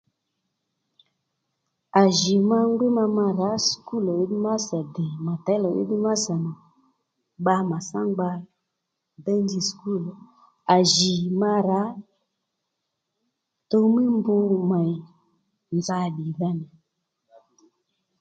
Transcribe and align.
À 2.01 2.03
jì 2.17 2.35
ma 2.49 2.59
ngbí 2.69 2.87
ma 2.97 3.03
mà 3.17 3.25
rǎ 3.39 3.51
sùkúl 3.67 4.05
ò 4.11 4.13
head 4.19 4.31
master 4.45 4.83
dè 4.95 5.07
mà 5.25 5.33
těy 5.45 5.59
lò 5.63 5.69
head 5.77 5.91
master 6.05 6.37
nà 6.45 6.53
bba 7.39 7.55
màtsá 7.69 7.99
ngba 8.09 8.29
déy 9.25 9.39
nji 9.45 9.59
sùkúl 9.69 10.03
ó 10.13 10.15
à 10.75 10.77
jì 10.93 11.13
ma 11.41 11.51
rǎ 11.67 11.81
tuw 13.69 13.85
mí 13.95 14.03
mb 14.17 14.27
mèy 14.71 14.91
nza 15.77 15.97
bbìdha 16.11 16.49
nà 16.59 16.67